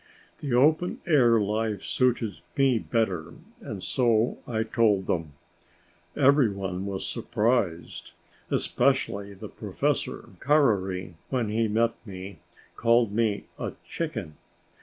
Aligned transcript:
The 0.39 0.55
open 0.55 0.99
air 1.05 1.39
life 1.39 1.83
suited 1.83 2.37
me 2.57 2.79
better, 2.79 3.35
and 3.59 3.83
so 3.83 4.39
I 4.47 4.63
told 4.63 5.05
them. 5.05 5.33
Every 6.15 6.49
one 6.49 6.87
was 6.87 7.05
surprised, 7.05 8.13
especially 8.49 9.35
the 9.35 9.47
professor. 9.47 10.29
Carrory, 10.39 11.13
when 11.29 11.49
he 11.49 11.67
met 11.67 11.93
me, 12.03 12.39
called 12.75 13.11
me 13.11 13.43
a 13.59 13.73
"chicken." 13.87 14.37